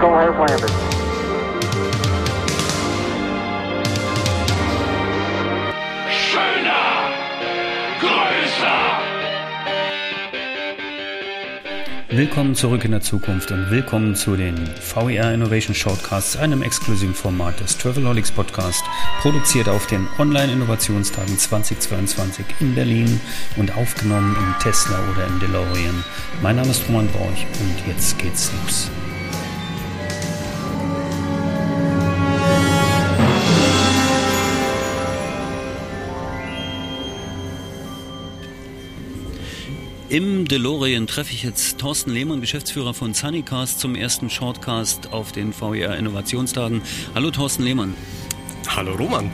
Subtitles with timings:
[0.00, 0.70] Eagle has landed.
[6.08, 7.10] Schöner,
[8.00, 8.78] größer.
[12.08, 17.60] Willkommen zurück in der Zukunft und willkommen zu den VER Innovation Shortcasts, einem exklusiven Format
[17.60, 18.82] des Travelholics Podcast,
[19.20, 23.20] produziert auf den Online-Innovationstagen 2022 in Berlin
[23.56, 26.04] und aufgenommen im Tesla oder im DeLorean.
[26.40, 28.90] Mein Name ist Roman Borch und jetzt geht's los.
[40.10, 45.52] Im DeLorean treffe ich jetzt Thorsten Lehmann, Geschäftsführer von Sunnycast, zum ersten Shortcast auf den
[45.52, 46.82] VER Innovationstagen.
[47.14, 47.94] Hallo Thorsten Lehmann.
[48.66, 49.30] Hallo Roman.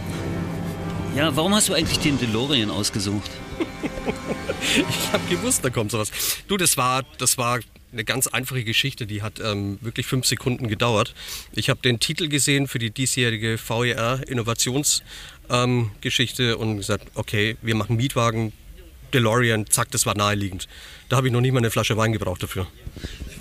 [1.16, 3.30] Ja, warum hast du eigentlich den DeLorean ausgesucht?
[4.76, 6.10] ich habe gewusst, da kommt sowas.
[6.46, 10.68] Du, das war, das war eine ganz einfache Geschichte, die hat ähm, wirklich fünf Sekunden
[10.68, 11.14] gedauert.
[11.52, 17.76] Ich habe den Titel gesehen für die diesjährige VER Innovationsgeschichte ähm, und gesagt, okay, wir
[17.76, 18.52] machen Mietwagen,
[19.12, 20.68] DeLorean, zack, das war naheliegend.
[21.08, 22.66] Da habe ich noch nicht mal eine Flasche Wein gebraucht dafür.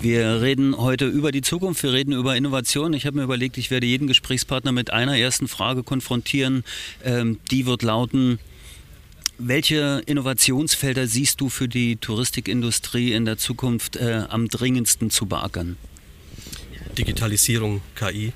[0.00, 2.92] Wir reden heute über die Zukunft, wir reden über Innovation.
[2.92, 6.64] Ich habe mir überlegt, ich werde jeden Gesprächspartner mit einer ersten Frage konfrontieren.
[7.02, 8.38] Ähm, die wird lauten,
[9.38, 15.76] welche Innovationsfelder siehst du für die Touristikindustrie in der Zukunft äh, am dringendsten zu beackern?
[16.96, 18.32] Digitalisierung, KI,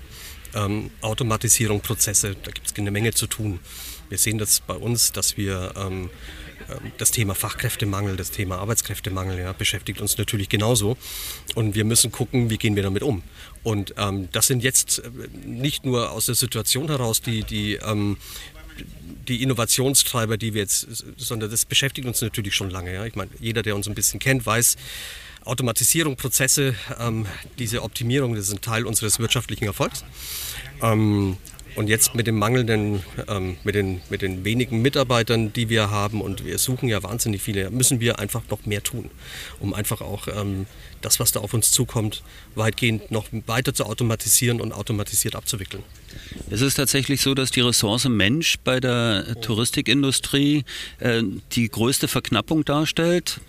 [0.54, 3.60] ähm, Automatisierung, Prozesse, da gibt es eine Menge zu tun.
[4.08, 6.10] Wir sehen das bei uns, dass wir ähm,
[6.98, 10.96] das Thema Fachkräftemangel, das Thema Arbeitskräftemangel ja, beschäftigt uns natürlich genauso.
[11.54, 13.22] Und wir müssen gucken, wie gehen wir damit um.
[13.62, 15.10] Und ähm, das sind jetzt äh,
[15.44, 18.16] nicht nur aus der Situation heraus die, die, ähm,
[19.28, 22.92] die Innovationstreiber, die wir jetzt, sondern das beschäftigt uns natürlich schon lange.
[22.92, 23.04] Ja.
[23.04, 24.76] Ich meine, jeder, der uns ein bisschen kennt, weiß,
[25.44, 27.26] Automatisierung, Prozesse, ähm,
[27.58, 30.04] diese Optimierung, das ist ein Teil unseres wirtschaftlichen Erfolgs.
[30.82, 31.38] Ähm,
[31.76, 36.20] und jetzt mit dem mangelnden, ähm, mit, den, mit den wenigen Mitarbeitern, die wir haben,
[36.20, 39.10] und wir suchen ja wahnsinnig viele, müssen wir einfach noch mehr tun,
[39.60, 40.66] um einfach auch ähm,
[41.00, 42.22] das, was da auf uns zukommt,
[42.54, 45.82] weitgehend noch weiter zu automatisieren und automatisiert abzuwickeln.
[46.50, 50.64] Es ist tatsächlich so, dass die Ressource Mensch bei der Touristikindustrie
[50.98, 53.40] äh, die größte Verknappung darstellt.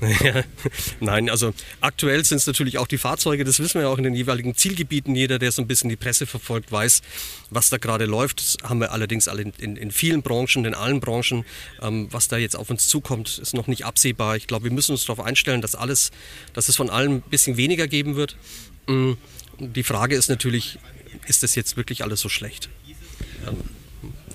[1.00, 4.04] Nein, also aktuell sind es natürlich auch die Fahrzeuge, das wissen wir ja auch in
[4.04, 5.14] den jeweiligen Zielgebieten.
[5.14, 7.02] Jeder, der so ein bisschen die Presse verfolgt, weiß,
[7.50, 8.40] was da gerade läuft.
[8.40, 11.44] Das haben wir allerdings alle in, in, in vielen Branchen, in allen Branchen.
[11.82, 14.36] Ähm, was da jetzt auf uns zukommt, ist noch nicht absehbar.
[14.36, 16.10] Ich glaube, wir müssen uns darauf einstellen, dass alles,
[16.52, 18.36] dass es von allem ein bisschen weniger geben wird.
[18.86, 19.12] Mm,
[19.58, 20.78] die Frage ist natürlich,
[21.26, 22.68] ist das jetzt wirklich alles so schlecht?
[23.46, 23.56] Ähm,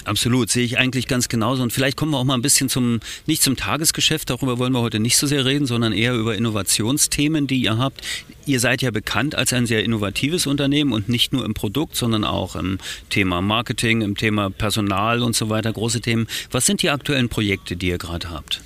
[0.06, 1.64] Absolut, sehe ich eigentlich ganz genauso.
[1.64, 4.82] Und vielleicht kommen wir auch mal ein bisschen zum, nicht zum Tagesgeschäft, darüber wollen wir
[4.82, 8.02] heute nicht so sehr reden, sondern eher über Innovationsthemen, die ihr habt.
[8.46, 12.26] Ihr seid ja bekannt als ein sehr innovatives Unternehmen und nicht nur im Produkt, sondern
[12.26, 16.28] auch im Thema Marketing, im Thema Personal und so weiter, große Themen.
[16.52, 18.62] Was sind die aktuellen Projekte, die ihr gerade habt?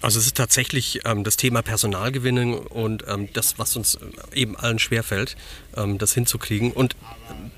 [0.00, 3.98] Also es ist tatsächlich ähm, das Thema Personalgewinnung und ähm, das, was uns
[4.32, 5.36] eben allen schwerfällt,
[5.76, 6.70] ähm, das hinzukriegen.
[6.70, 6.94] Und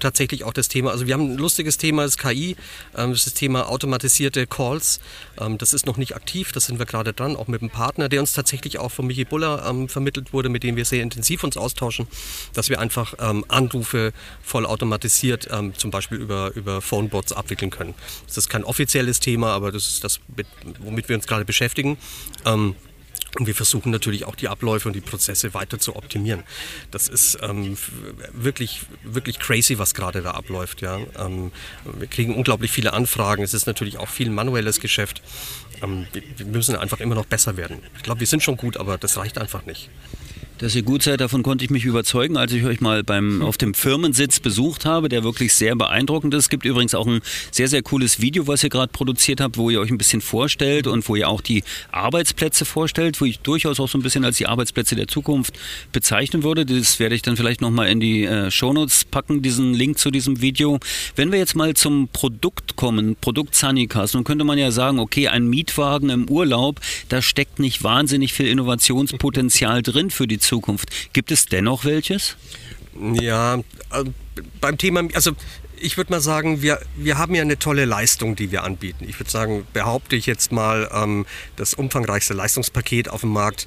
[0.00, 2.56] tatsächlich auch das Thema, also wir haben ein lustiges Thema, das KI,
[2.97, 5.00] ähm, das ist das Thema automatisierte Calls.
[5.41, 8.09] Ähm, das ist noch nicht aktiv, das sind wir gerade dran, auch mit einem Partner,
[8.09, 11.44] der uns tatsächlich auch von Michi Buller ähm, vermittelt wurde, mit dem wir sehr intensiv
[11.44, 12.06] uns austauschen,
[12.55, 14.12] dass wir einfach ähm, Anrufe
[14.43, 17.94] voll automatisiert, ähm, zum Beispiel über, über Phonebots abwickeln können.
[18.27, 20.21] Das ist kein offizielles Thema, aber das ist das,
[20.81, 21.97] womit wir uns gerade beschäftigen.
[23.38, 26.42] Und wir versuchen natürlich auch die Abläufe und die Prozesse weiter zu optimieren.
[26.91, 27.76] Das ist ähm,
[28.32, 30.82] wirklich, wirklich crazy, was gerade da abläuft.
[30.82, 30.98] Ja.
[31.18, 31.52] Ähm,
[31.84, 33.42] wir kriegen unglaublich viele Anfragen.
[33.42, 35.22] Es ist natürlich auch viel manuelles Geschäft.
[35.82, 37.78] Ähm, wir müssen einfach immer noch besser werden.
[37.96, 39.90] Ich glaube, wir sind schon gut, aber das reicht einfach nicht.
[40.60, 43.56] Dass ihr gut seid, davon konnte ich mich überzeugen, als ich euch mal beim, auf
[43.56, 46.44] dem Firmensitz besucht habe, der wirklich sehr beeindruckend ist.
[46.44, 49.70] Es gibt übrigens auch ein sehr, sehr cooles Video, was ihr gerade produziert habt, wo
[49.70, 53.81] ihr euch ein bisschen vorstellt und wo ihr auch die Arbeitsplätze vorstellt, wo ich durchaus
[53.81, 55.59] auch so ein bisschen als die Arbeitsplätze der Zukunft
[55.93, 56.66] bezeichnen würde.
[56.66, 60.43] Das werde ich dann vielleicht nochmal in die äh, Shownotes packen, diesen Link zu diesem
[60.43, 60.79] Video.
[61.17, 65.29] Wenn wir jetzt mal zum Produkt kommen, Produkt Sunnycast, nun könnte man ja sagen, okay,
[65.29, 70.50] ein Mietwagen im Urlaub, da steckt nicht wahnsinnig viel Innovationspotenzial drin für die Zukunft.
[70.50, 71.12] Zukunft.
[71.12, 72.37] Gibt es dennoch welches?
[73.20, 74.05] Ja, äh,
[74.61, 75.32] beim Thema, also
[75.76, 79.06] ich würde mal sagen, wir, wir haben ja eine tolle Leistung, die wir anbieten.
[79.08, 81.25] Ich würde sagen, behaupte ich jetzt mal, ähm,
[81.56, 83.67] das umfangreichste Leistungspaket auf dem Markt.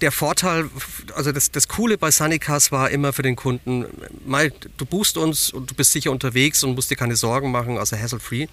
[0.00, 0.68] Der Vorteil,
[1.14, 3.84] also das, das Coole bei Sunnycars war immer für den Kunden,
[4.26, 7.76] mal, du buchst uns und du bist sicher unterwegs und musst dir keine Sorgen machen,
[7.78, 8.48] also hassle-free.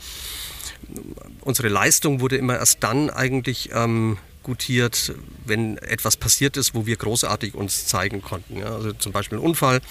[1.42, 5.14] Unsere Leistung wurde immer erst dann eigentlich ähm, gutiert,
[5.46, 8.58] wenn etwas passiert ist, wo wir großartig uns zeigen konnten.
[8.58, 9.82] Ja, also zum Beispiel ein Unfall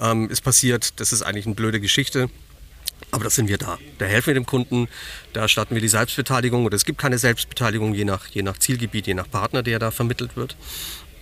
[0.00, 2.28] ähm, ist passiert, das ist eigentlich eine blöde Geschichte.
[3.10, 3.78] Aber das sind wir da.
[3.98, 4.88] Da helfen wir dem Kunden,
[5.32, 9.06] da starten wir die Selbstbeteiligung oder es gibt keine Selbstbeteiligung, je nach, je nach Zielgebiet,
[9.06, 10.56] je nach Partner, der da vermittelt wird.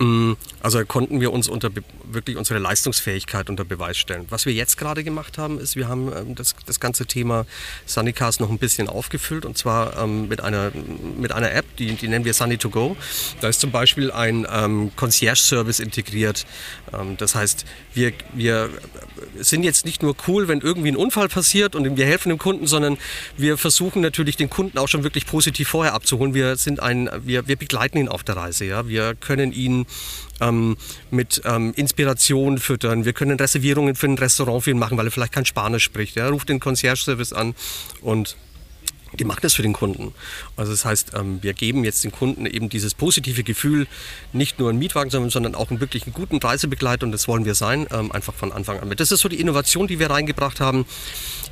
[0.03, 1.69] Mm, also konnten wir uns unter
[2.05, 4.25] wirklich unsere Leistungsfähigkeit unter Beweis stellen.
[4.29, 7.45] Was wir jetzt gerade gemacht haben, ist, wir haben ähm, das, das ganze Thema
[7.85, 10.71] Sunnycars noch ein bisschen aufgefüllt und zwar ähm, mit, einer,
[11.17, 12.97] mit einer App, die, die nennen wir Sunny to Go.
[13.39, 16.45] Da ist zum Beispiel ein ähm, Concierge-Service integriert.
[16.93, 18.69] Ähm, das heißt, wir, wir
[19.39, 22.67] sind jetzt nicht nur cool, wenn irgendwie ein Unfall passiert und wir helfen dem Kunden,
[22.67, 22.97] sondern
[23.37, 26.33] wir versuchen natürlich den Kunden auch schon wirklich positiv vorher abzuholen.
[26.33, 28.65] Wir sind ein, wir, wir begleiten ihn auf der Reise.
[28.65, 28.87] Ja?
[28.87, 29.85] Wir können ihn
[30.41, 30.77] ähm,
[31.11, 33.05] mit ähm, Inspiration füttern.
[33.05, 36.17] Wir können Reservierungen für ein Restaurant machen, weil er vielleicht kein Spanisch spricht.
[36.17, 37.55] Er ruft den Concierge-Service an
[38.01, 38.35] und
[39.19, 40.13] die machen das für den Kunden.
[40.55, 43.87] Also das heißt, ähm, wir geben jetzt den Kunden eben dieses positive Gefühl,
[44.31, 47.87] nicht nur einen Mietwagen, sondern auch einen wirklich guten Reisebegleiter und das wollen wir sein,
[47.91, 48.89] ähm, einfach von Anfang an.
[48.95, 50.85] Das ist so die Innovation, die wir reingebracht haben.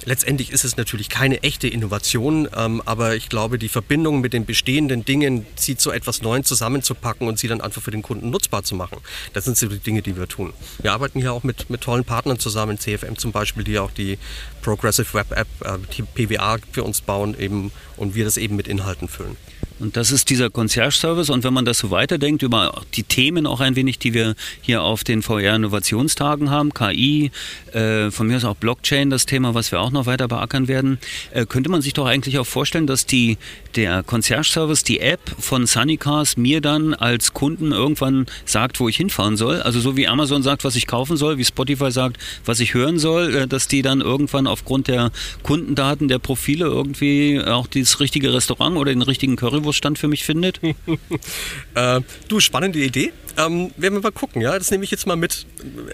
[0.06, 4.46] Letztendlich ist es natürlich keine echte Innovation, ähm, aber ich glaube, die Verbindung mit den
[4.46, 8.64] bestehenden Dingen, sie zu etwas Neuem zusammenzupacken und sie dann einfach für den Kunden nutzbar
[8.64, 8.98] zu machen,
[9.34, 10.54] das sind so die Dinge, die wir tun.
[10.82, 14.18] Wir arbeiten hier auch mit, mit tollen Partnern zusammen, CFM zum Beispiel, die auch die
[14.62, 17.51] Progressive Web App, äh, die PWA für uns bauen eben
[17.98, 19.38] und wir das eben mit Inhalten füllen.
[19.82, 21.32] Und das ist dieser Concierge-Service.
[21.32, 24.84] Und wenn man das so weiterdenkt über die Themen auch ein wenig, die wir hier
[24.84, 27.32] auf den VR-Innovationstagen haben, KI,
[27.74, 31.00] äh, von mir ist auch Blockchain das Thema, was wir auch noch weiter beackern werden,
[31.32, 33.40] äh, könnte man sich doch eigentlich auch vorstellen, dass die,
[33.76, 39.36] der Concierge-Service, die App von Sunnycars mir dann als Kunden irgendwann sagt, wo ich hinfahren
[39.36, 39.64] soll.
[39.64, 43.00] Also so wie Amazon sagt, was ich kaufen soll, wie Spotify sagt, was ich hören
[43.00, 45.12] soll, äh, dass die dann irgendwann aufgrund der
[45.42, 50.24] Kundendaten, der Profile irgendwie auch das richtige Restaurant oder den richtigen Currywurst Stand für mich
[50.24, 50.60] findet?
[51.76, 53.12] äh, du, spannende Idee.
[53.38, 54.58] Ähm, werden wir mal gucken, ja.
[54.58, 55.46] Das nehme ich jetzt mal mit.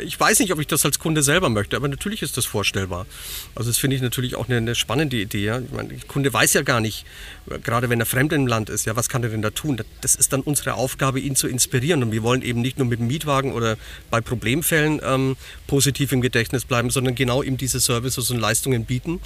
[0.03, 3.05] Ich weiß nicht, ob ich das als Kunde selber möchte, aber natürlich ist das vorstellbar.
[3.55, 5.45] Also das finde ich natürlich auch eine, eine spannende Idee.
[5.45, 5.61] Ja?
[5.71, 7.05] Meine, der Kunde weiß ja gar nicht,
[7.63, 9.79] gerade wenn er fremd im Land ist, ja, was kann er denn da tun?
[10.01, 12.01] Das ist dann unsere Aufgabe, ihn zu inspirieren.
[12.03, 13.77] Und wir wollen eben nicht nur mit dem Mietwagen oder
[14.09, 15.37] bei Problemfällen ähm,
[15.67, 19.19] positiv im Gedächtnis bleiben, sondern genau ihm diese Services und Leistungen bieten.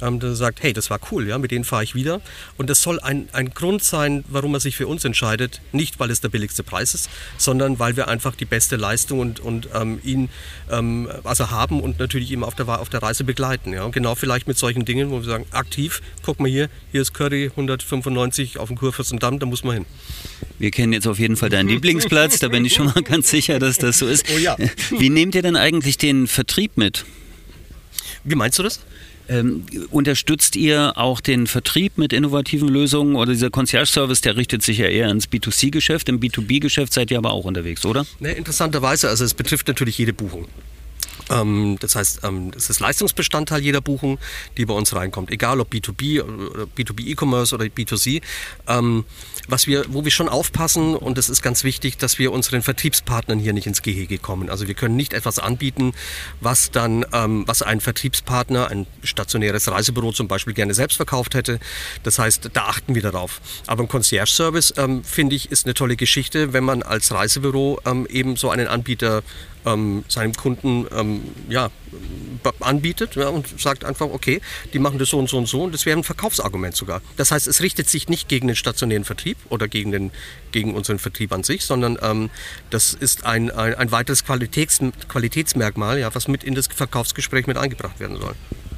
[0.00, 2.20] Ähm, der sagt, hey, das war cool, ja, mit denen fahre ich wieder.
[2.56, 5.60] Und das soll ein, ein Grund sein, warum er sich für uns entscheidet.
[5.72, 7.08] Nicht, weil es der billigste Preis ist,
[7.38, 10.28] sondern weil wir einfach die beste Leistung und, und ähm, ihn
[10.70, 13.72] ähm, also haben und natürlich ihm auf der, auf der Reise begleiten.
[13.72, 13.84] Ja.
[13.84, 17.14] Und genau vielleicht mit solchen Dingen, wo wir sagen, aktiv, guck mal hier, hier ist
[17.14, 19.86] Curry 195 auf dem Kurfürstendamm, da muss man hin.
[20.58, 23.58] Wir kennen jetzt auf jeden Fall deinen Lieblingsplatz, da bin ich schon mal ganz sicher,
[23.58, 24.26] dass das so ist.
[24.34, 24.56] Oh ja.
[24.90, 27.04] Wie nehmt ihr denn eigentlich den Vertrieb mit?
[28.24, 28.80] Wie meinst du das?
[29.28, 34.78] Ähm, unterstützt ihr auch den Vertrieb mit innovativen Lösungen oder dieser Concierge-Service, der richtet sich
[34.78, 38.04] ja eher ins B2C-Geschäft, im B2B-Geschäft seid ihr aber auch unterwegs, oder?
[38.20, 40.46] Ne, interessanterweise, also es betrifft natürlich jede Buchung.
[41.30, 44.18] Ähm, das heißt, ähm, es ist Leistungsbestandteil jeder Buchung,
[44.56, 46.22] die bei uns reinkommt, egal ob B2B,
[46.76, 48.22] B2B E-Commerce oder B2C.
[48.68, 49.04] Ähm,
[49.48, 53.38] was wir, wo wir schon aufpassen, und das ist ganz wichtig, dass wir unseren Vertriebspartnern
[53.38, 54.48] hier nicht ins Gehege kommen.
[54.48, 55.92] Also wir können nicht etwas anbieten,
[56.40, 61.60] was dann, was ein Vertriebspartner, ein stationäres Reisebüro zum Beispiel gerne selbst verkauft hätte.
[62.04, 63.42] Das heißt, da achten wir darauf.
[63.66, 68.48] Aber ein Concierge-Service, finde ich, ist eine tolle Geschichte, wenn man als Reisebüro eben so
[68.48, 69.22] einen Anbieter
[69.64, 71.70] ähm, seinem Kunden ähm, ja,
[72.60, 74.40] anbietet ja, und sagt einfach, okay,
[74.72, 77.00] die machen das so und so und so und das wäre ein Verkaufsargument sogar.
[77.16, 80.10] Das heißt, es richtet sich nicht gegen den stationären Vertrieb oder gegen, den,
[80.52, 82.30] gegen unseren Vertrieb an sich, sondern ähm,
[82.70, 87.56] das ist ein, ein, ein weiteres Qualitäts, Qualitätsmerkmal, ja, was mit in das Verkaufsgespräch mit
[87.56, 88.34] eingebracht werden soll.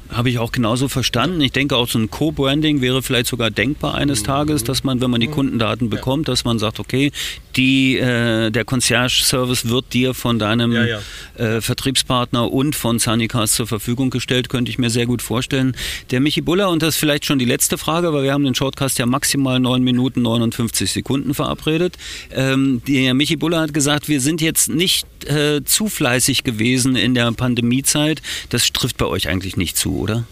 [0.09, 1.41] Habe ich auch genauso verstanden.
[1.41, 5.11] Ich denke auch so ein Co-Branding wäre vielleicht sogar denkbar eines Tages, dass man, wenn
[5.11, 7.11] man die Kundendaten bekommt, dass man sagt, okay,
[7.57, 10.99] die, äh, der Concierge-Service wird dir von deinem ja, ja.
[11.37, 15.75] Äh, Vertriebspartner und von Sunnycast zur Verfügung gestellt, könnte ich mir sehr gut vorstellen.
[16.11, 18.55] Der Michi Buller, und das ist vielleicht schon die letzte Frage, weil wir haben den
[18.55, 21.97] Shortcast ja maximal 9 Minuten 59 Sekunden verabredet.
[22.31, 27.15] Ähm, der Michi Buller hat gesagt, wir sind jetzt nicht äh, zu fleißig gewesen in
[27.15, 28.21] der Pandemiezeit.
[28.49, 30.25] Das trifft bei euch eigentlich nicht zu oder?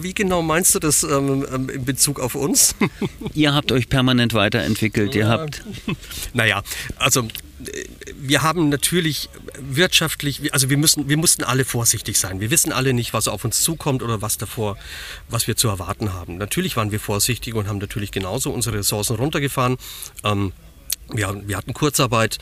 [0.00, 2.74] Wie genau meinst du das ähm, ähm in Bezug auf uns?
[3.34, 5.14] ihr habt euch permanent weiterentwickelt.
[5.14, 5.62] Ihr habt.
[6.34, 6.62] Naja,
[6.96, 7.84] also äh,
[8.20, 9.28] wir haben natürlich
[9.58, 12.40] wirtschaftlich, also wir müssen, wir mussten alle vorsichtig sein.
[12.40, 14.76] Wir wissen alle nicht, was auf uns zukommt oder was davor,
[15.28, 16.36] was wir zu erwarten haben.
[16.36, 19.76] Natürlich waren wir vorsichtig und haben natürlich genauso unsere Ressourcen runtergefahren.
[20.24, 20.52] Ähm,
[21.10, 22.36] Wir, wir, hatten Kurzarbeit,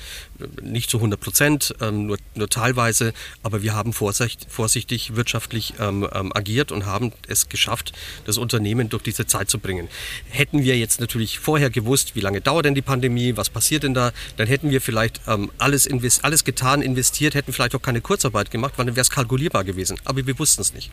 [0.62, 3.12] nicht zu 100 Prozent, ähm, nur, nur, teilweise,
[3.42, 7.92] aber wir haben vorsichtig, vorsichtig wirtschaftlich ähm, ähm, agiert und haben es geschafft,
[8.24, 9.88] das Unternehmen durch diese Zeit zu bringen.
[10.28, 13.94] Hätten wir jetzt natürlich vorher gewusst, wie lange dauert denn die Pandemie, was passiert denn
[13.94, 18.00] da, dann hätten wir vielleicht ähm, alles, invest, alles getan, investiert, hätten vielleicht auch keine
[18.00, 19.98] Kurzarbeit gemacht, weil dann wäre es kalkulierbar gewesen.
[20.04, 20.90] Aber wir wussten es nicht.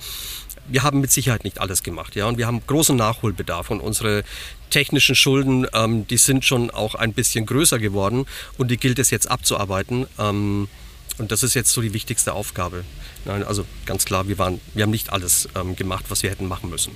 [0.67, 4.23] Wir haben mit Sicherheit nicht alles gemacht, ja, und wir haben großen Nachholbedarf und unsere
[4.73, 8.25] technischen Schulden, ähm, die sind schon auch ein bisschen größer geworden
[8.57, 10.07] und die gilt es jetzt abzuarbeiten.
[10.17, 10.67] Ähm,
[11.17, 12.83] und das ist jetzt so die wichtigste Aufgabe.
[13.25, 16.47] Nein, also ganz klar, wir, waren, wir haben nicht alles ähm, gemacht, was wir hätten
[16.47, 16.95] machen müssen.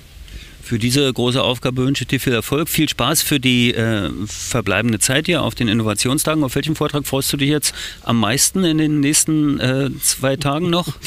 [0.68, 5.00] Für diese große Aufgabe wünsche ich dir viel Erfolg, viel Spaß für die äh, verbleibende
[5.00, 6.44] Zeit hier auf den Innovationstagen.
[6.44, 10.70] Auf welchem Vortrag freust du dich jetzt am meisten in den nächsten äh, zwei Tagen
[10.70, 10.88] noch?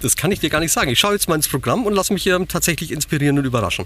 [0.00, 0.88] Das kann ich dir gar nicht sagen.
[0.90, 3.84] Ich schaue jetzt mal ins Programm und lasse mich hier tatsächlich inspirieren und überraschen.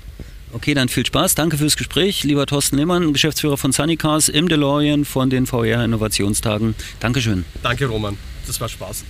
[0.54, 1.34] Okay, dann viel Spaß.
[1.34, 2.22] Danke fürs Gespräch.
[2.22, 6.76] Lieber Thorsten Lehmann, Geschäftsführer von Sunnycars im DeLorean von den VR Innovationstagen.
[7.00, 7.44] Dankeschön.
[7.62, 8.16] Danke, Roman.
[8.46, 9.04] Das war Spaß.